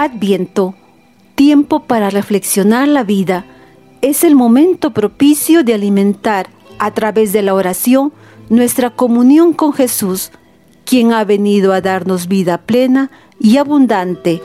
[0.00, 0.76] Adviento,
[1.34, 3.44] tiempo para reflexionar la vida,
[4.00, 6.46] es el momento propicio de alimentar
[6.78, 8.12] a través de la oración
[8.48, 10.30] nuestra comunión con Jesús,
[10.84, 13.10] quien ha venido a darnos vida plena
[13.40, 14.40] y abundante.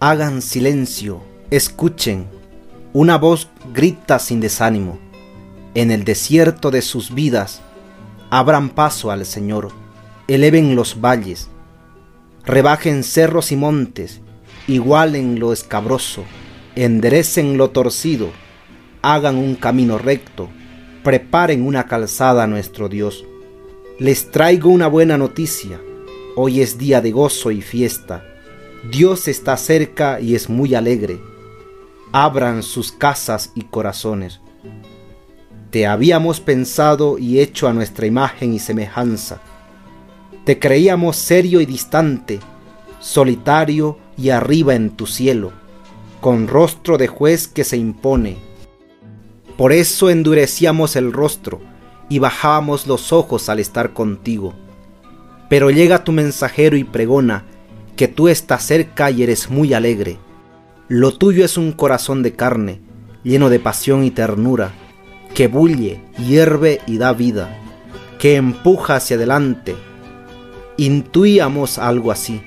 [0.00, 2.43] Hagan silencio, escuchen.
[2.94, 4.98] Una voz grita sin desánimo.
[5.74, 7.60] En el desierto de sus vidas,
[8.30, 9.72] abran paso al Señor,
[10.28, 11.50] eleven los valles,
[12.46, 14.22] rebajen cerros y montes,
[14.68, 16.24] igualen lo escabroso,
[16.76, 18.30] enderecen lo torcido,
[19.02, 20.48] hagan un camino recto,
[21.02, 23.24] preparen una calzada a nuestro Dios.
[23.98, 25.80] Les traigo una buena noticia,
[26.36, 28.24] hoy es día de gozo y fiesta
[28.90, 31.18] Dios está cerca y es muy alegre.
[32.16, 34.38] Abran sus casas y corazones.
[35.72, 39.40] Te habíamos pensado y hecho a nuestra imagen y semejanza.
[40.44, 42.38] Te creíamos serio y distante,
[43.00, 45.50] solitario y arriba en tu cielo,
[46.20, 48.36] con rostro de juez que se impone.
[49.56, 51.62] Por eso endurecíamos el rostro
[52.08, 54.54] y bajábamos los ojos al estar contigo.
[55.48, 57.44] Pero llega tu mensajero y pregona,
[57.96, 60.20] que tú estás cerca y eres muy alegre.
[60.88, 62.78] Lo tuyo es un corazón de carne,
[63.22, 64.72] lleno de pasión y ternura,
[65.34, 67.58] que bulle, hierve y da vida,
[68.18, 69.76] que empuja hacia adelante.
[70.76, 72.42] Intuíamos algo así,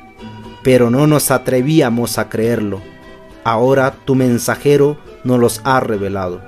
[0.61, 2.79] pero no nos atrevíamos a creerlo.
[3.43, 6.39] Ahora tu mensajero nos los ha revelado.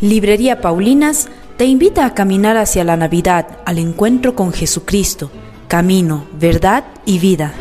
[0.00, 1.28] Librería Paulinas
[1.60, 5.30] te invita a caminar hacia la Navidad, al encuentro con Jesucristo,
[5.68, 7.52] camino, verdad y vida.